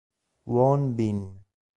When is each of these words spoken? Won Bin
Won 0.47 0.95
Bin 0.97 1.45